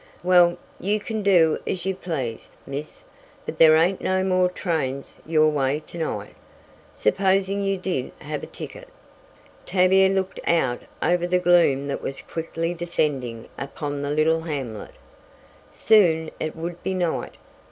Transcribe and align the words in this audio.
"Well, 0.23 0.57
you 0.79 0.99
kin 0.99 1.21
do 1.21 1.59
as 1.67 1.85
you 1.85 1.93
please, 1.93 2.57
miss, 2.65 3.03
but 3.45 3.59
there 3.59 3.75
ain't 3.75 4.01
no 4.01 4.23
more 4.23 4.49
trains 4.49 5.19
your 5.27 5.47
way 5.49 5.83
to 5.85 5.97
night, 5.99 6.33
supposin' 6.91 7.63
you 7.63 7.77
did 7.77 8.11
have 8.19 8.41
a 8.41 8.47
ticket." 8.47 8.89
Tavia 9.63 10.09
looked 10.09 10.39
out 10.47 10.79
over 11.03 11.27
the 11.27 11.37
gloom 11.37 11.87
that 11.87 12.01
was 12.01 12.23
quickly 12.23 12.73
descending 12.73 13.47
upon 13.59 14.01
the 14.01 14.09
little 14.09 14.41
hamlet. 14.41 14.95
Soon 15.71 16.31
it 16.39 16.55
would 16.55 16.81
be 16.81 16.95
night! 16.95 17.35